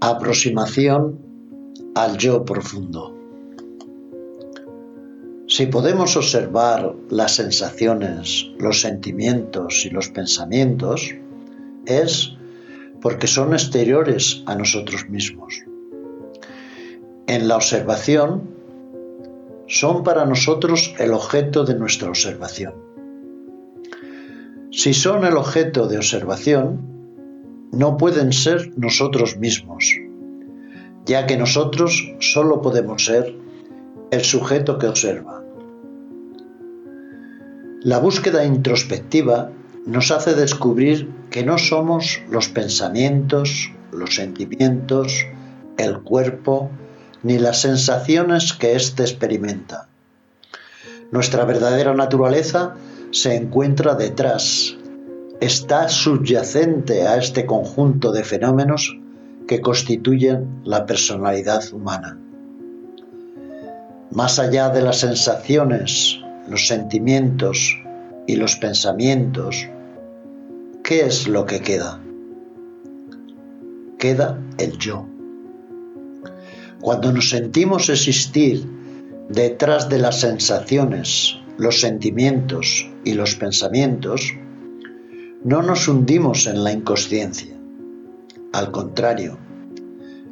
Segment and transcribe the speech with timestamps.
[0.00, 1.18] Aproximación
[1.96, 3.16] al yo profundo.
[5.48, 11.16] Si podemos observar las sensaciones, los sentimientos y los pensamientos,
[11.84, 12.36] es
[13.00, 15.64] porque son exteriores a nosotros mismos.
[17.26, 18.54] En la observación,
[19.66, 22.74] son para nosotros el objeto de nuestra observación.
[24.70, 26.97] Si son el objeto de observación,
[27.72, 29.84] no pueden ser nosotros mismos,
[31.06, 33.34] ya que nosotros solo podemos ser
[34.10, 35.42] el sujeto que observa.
[37.82, 39.50] La búsqueda introspectiva
[39.86, 45.26] nos hace descubrir que no somos los pensamientos, los sentimientos,
[45.76, 46.70] el cuerpo,
[47.22, 49.88] ni las sensaciones que éste experimenta.
[51.10, 52.74] Nuestra verdadera naturaleza
[53.10, 54.76] se encuentra detrás,
[55.40, 58.98] está subyacente a este conjunto de fenómenos
[59.46, 62.18] que constituyen la personalidad humana.
[64.10, 67.78] Más allá de las sensaciones, los sentimientos
[68.26, 69.68] y los pensamientos,
[70.82, 72.00] ¿qué es lo que queda?
[73.98, 75.06] Queda el yo.
[76.80, 78.64] Cuando nos sentimos existir
[79.28, 84.32] detrás de las sensaciones, los sentimientos y los pensamientos,
[85.44, 87.54] no nos hundimos en la inconsciencia.
[88.52, 89.38] Al contrario,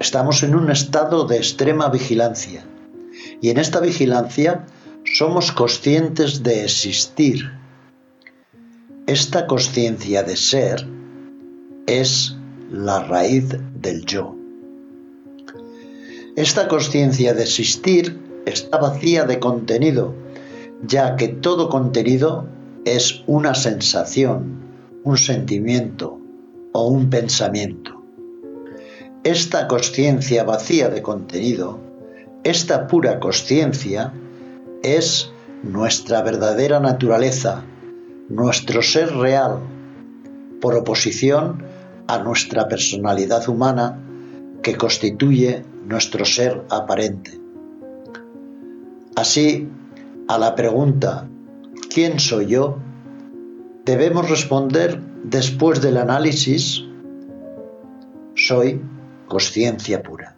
[0.00, 2.64] estamos en un estado de extrema vigilancia
[3.40, 4.66] y en esta vigilancia
[5.04, 7.52] somos conscientes de existir.
[9.06, 10.86] Esta conciencia de ser
[11.86, 12.36] es
[12.70, 13.44] la raíz
[13.80, 14.34] del yo.
[16.36, 20.14] Esta conciencia de existir está vacía de contenido,
[20.82, 22.46] ya que todo contenido
[22.84, 24.67] es una sensación,
[25.04, 26.18] un sentimiento
[26.72, 28.02] o un pensamiento.
[29.24, 31.78] Esta conciencia vacía de contenido,
[32.44, 34.12] esta pura conciencia,
[34.82, 35.30] es
[35.62, 37.64] nuestra verdadera naturaleza,
[38.28, 39.58] nuestro ser real,
[40.60, 41.62] por oposición
[42.06, 43.98] a nuestra personalidad humana
[44.62, 47.38] que constituye nuestro ser aparente.
[49.14, 49.68] Así,
[50.28, 51.28] a la pregunta
[51.92, 52.78] ¿quién soy yo?
[53.88, 56.84] Debemos responder después del análisis,
[58.34, 58.82] soy
[59.26, 60.36] conciencia pura.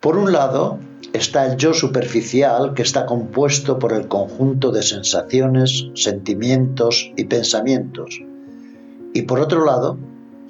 [0.00, 0.78] Por un lado
[1.12, 8.18] está el yo superficial que está compuesto por el conjunto de sensaciones, sentimientos y pensamientos.
[9.12, 9.98] Y por otro lado,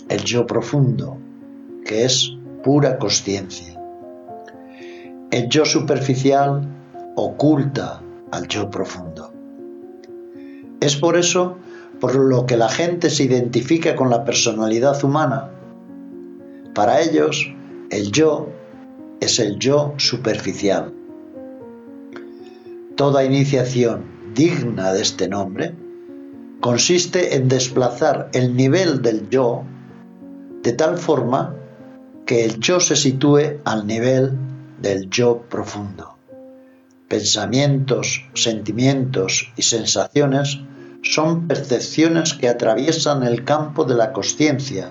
[0.08, 1.18] el yo profundo,
[1.84, 2.30] que es
[2.62, 3.80] pura conciencia.
[5.32, 6.68] El yo superficial
[7.16, 9.35] oculta al yo profundo.
[10.80, 11.56] Es por eso
[12.00, 15.50] por lo que la gente se identifica con la personalidad humana.
[16.74, 17.50] Para ellos,
[17.90, 18.48] el yo
[19.20, 20.92] es el yo superficial.
[22.96, 24.04] Toda iniciación
[24.34, 25.74] digna de este nombre
[26.60, 29.62] consiste en desplazar el nivel del yo
[30.62, 31.54] de tal forma
[32.26, 34.32] que el yo se sitúe al nivel
[34.80, 36.15] del yo profundo.
[37.08, 40.58] Pensamientos, sentimientos y sensaciones
[41.02, 44.90] son percepciones que atraviesan el campo de la conciencia.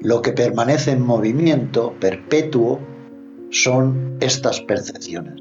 [0.00, 2.78] Lo que permanece en movimiento perpetuo
[3.50, 5.40] son estas percepciones.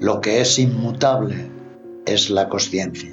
[0.00, 1.48] Lo que es inmutable
[2.04, 3.12] es la conciencia.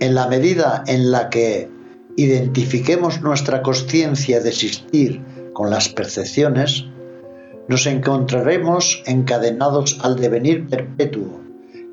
[0.00, 1.70] En la medida en la que
[2.16, 5.22] identifiquemos nuestra conciencia de existir
[5.52, 6.86] con las percepciones,
[7.68, 11.40] nos encontraremos encadenados al devenir perpetuo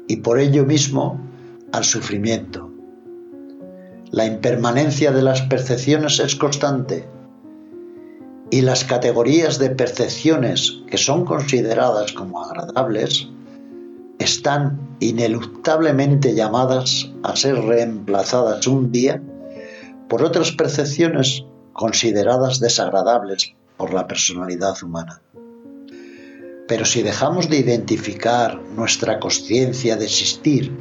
[0.07, 1.19] y por ello mismo
[1.71, 2.71] al sufrimiento.
[4.11, 7.05] La impermanencia de las percepciones es constante
[8.49, 13.27] y las categorías de percepciones que son consideradas como agradables
[14.17, 19.21] están ineluctablemente llamadas a ser reemplazadas un día
[20.07, 21.43] por otras percepciones
[21.73, 25.21] consideradas desagradables por la personalidad humana.
[26.67, 30.71] Pero si dejamos de identificar nuestra conciencia de existir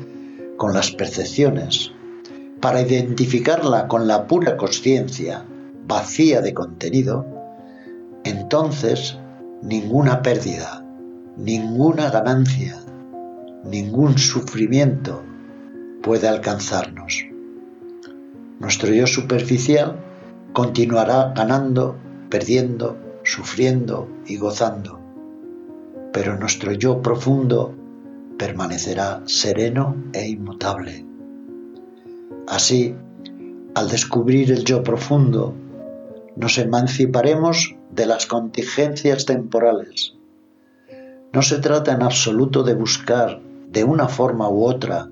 [0.56, 1.92] con las percepciones,
[2.60, 5.44] para identificarla con la pura conciencia
[5.86, 7.26] vacía de contenido,
[8.24, 9.18] entonces
[9.60, 10.82] ninguna pérdida,
[11.36, 12.78] ninguna ganancia,
[13.64, 15.22] ningún sufrimiento
[16.02, 17.26] puede alcanzarnos.
[18.58, 19.96] Nuestro yo superficial
[20.54, 21.96] continuará ganando,
[22.30, 25.03] perdiendo, sufriendo y gozando,
[26.14, 27.74] pero nuestro yo profundo
[28.38, 31.04] permanecerá sereno e inmutable.
[32.46, 32.94] Así,
[33.74, 35.52] al descubrir el yo profundo
[36.36, 40.14] nos emanciparemos de las contingencias temporales.
[41.32, 43.40] No se trata en absoluto de buscar,
[43.72, 45.08] de una forma u otra,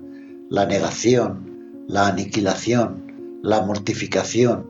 [0.49, 4.67] la negación, la aniquilación, la mortificación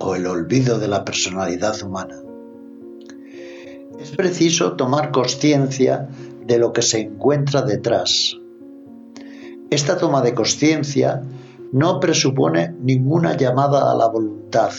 [0.00, 2.25] o el olvido de la personalidad humana.
[4.06, 6.08] Es preciso tomar conciencia
[6.46, 8.36] de lo que se encuentra detrás.
[9.68, 11.24] Esta toma de conciencia
[11.72, 14.70] no presupone ninguna llamada a la voluntad.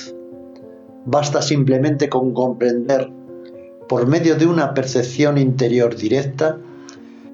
[1.04, 3.12] Basta simplemente con comprender,
[3.90, 6.58] por medio de una percepción interior directa,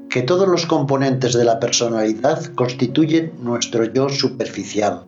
[0.09, 5.05] que todos los componentes de la personalidad constituyen nuestro yo superficial,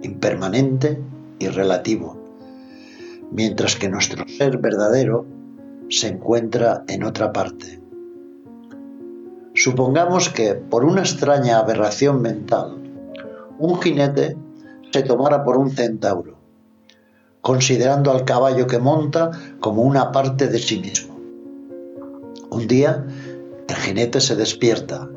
[0.00, 0.98] impermanente
[1.38, 2.16] y relativo,
[3.30, 5.41] mientras que nuestro ser verdadero
[5.92, 7.78] se encuentra en otra parte.
[9.54, 12.78] Supongamos que, por una extraña aberración mental,
[13.58, 14.38] un jinete
[14.90, 16.38] se tomara por un centauro,
[17.42, 21.14] considerando al caballo que monta como una parte de sí mismo.
[22.48, 23.04] Un día,
[23.68, 25.10] el jinete se despierta.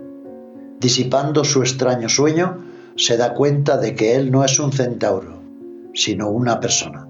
[0.81, 2.65] Disipando su extraño sueño,
[2.97, 5.39] se da cuenta de que él no es un centauro,
[5.93, 7.07] sino una persona.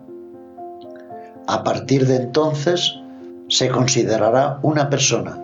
[1.48, 3.00] A partir de entonces,
[3.56, 5.42] se considerará una persona.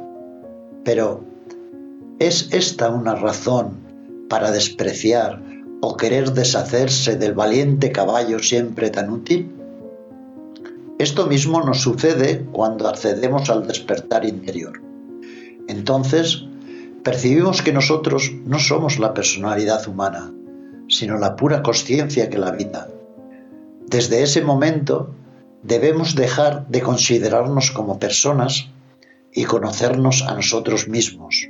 [0.84, 1.24] Pero,
[2.20, 3.78] ¿es esta una razón
[4.28, 5.42] para despreciar
[5.80, 9.50] o querer deshacerse del valiente caballo siempre tan útil?
[11.00, 14.82] Esto mismo nos sucede cuando accedemos al despertar interior.
[15.70, 16.44] Entonces,
[17.06, 20.34] percibimos que nosotros no somos la personalidad humana,
[20.90, 22.90] sino la pura conciencia que la habita.
[23.88, 25.16] Desde ese momento
[25.64, 28.70] debemos dejar de considerarnos como personas
[29.34, 31.48] y conocernos a nosotros mismos.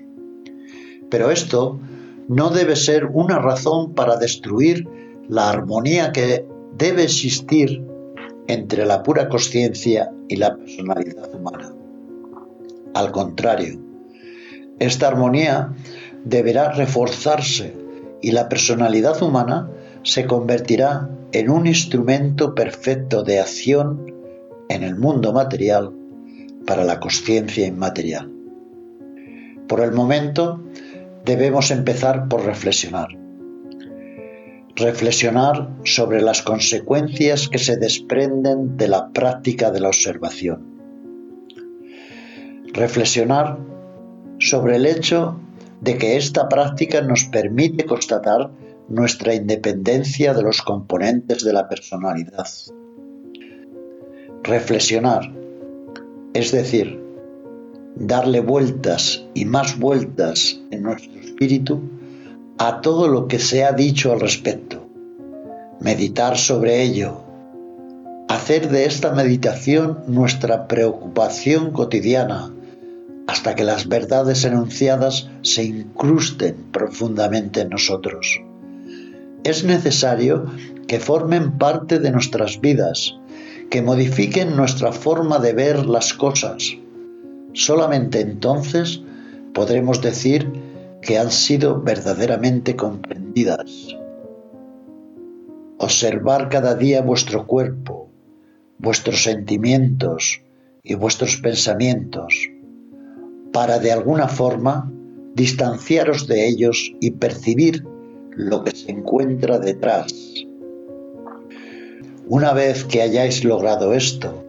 [1.10, 1.80] Pero esto
[2.28, 4.88] no debe ser una razón para destruir
[5.28, 6.46] la armonía que
[6.78, 7.84] debe existir
[8.48, 11.74] entre la pura conciencia y la personalidad humana.
[12.94, 13.80] Al contrario,
[14.80, 15.74] esta armonía
[16.24, 17.74] deberá reforzarse
[18.22, 19.70] y la personalidad humana
[20.04, 24.14] se convertirá en un instrumento perfecto de acción
[24.70, 25.92] en el mundo material
[26.66, 28.32] para la conciencia inmaterial.
[29.68, 30.62] Por el momento,
[31.26, 33.10] debemos empezar por reflexionar.
[34.76, 40.66] Reflexionar sobre las consecuencias que se desprenden de la práctica de la observación.
[42.74, 43.60] Reflexionar
[44.40, 45.40] sobre el hecho
[45.82, 48.52] de que esta práctica nos permite constatar
[48.94, 52.48] nuestra independencia de los componentes de la personalidad.
[54.44, 55.32] Reflexionar,
[56.34, 57.02] es decir,
[57.96, 61.82] darle vueltas y más vueltas en nuestro espíritu
[62.58, 64.88] a todo lo que se ha dicho al respecto,
[65.80, 67.22] meditar sobre ello,
[68.28, 72.54] hacer de esta meditación nuestra preocupación cotidiana,
[73.28, 78.42] hasta que las verdades enunciadas se incrusten profundamente en nosotros.
[79.44, 80.46] Es necesario
[80.88, 83.18] que formen parte de nuestras vidas,
[83.70, 86.78] que modifiquen nuestra forma de ver las cosas,
[87.54, 89.02] Solamente entonces
[89.54, 90.50] podremos decir
[91.02, 93.96] que han sido verdaderamente comprendidas.
[95.78, 98.10] Observar cada día vuestro cuerpo,
[98.78, 100.42] vuestros sentimientos
[100.84, 102.50] y vuestros pensamientos,
[103.52, 104.92] para de alguna forma
[105.34, 107.84] distanciaros de ellos y percibir
[108.36, 110.14] lo que se encuentra detrás.
[112.28, 114.46] Una vez que hayáis logrado esto,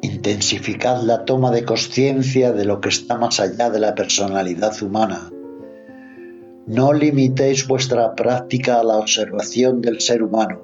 [0.00, 5.30] Intensificad la toma de conciencia de lo que está más allá de la personalidad humana.
[6.66, 10.60] No limitéis vuestra práctica a la observación del ser humano.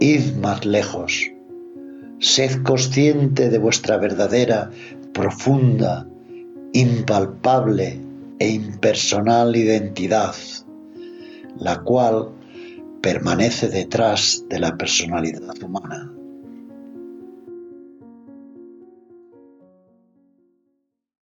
[0.00, 1.30] Id más lejos.
[2.20, 4.70] Sed consciente de vuestra verdadera,
[5.12, 6.06] profunda,
[6.72, 8.00] impalpable
[8.38, 10.34] e impersonal identidad,
[11.58, 12.30] la cual
[13.00, 16.12] permanece detrás de la personalidad humana.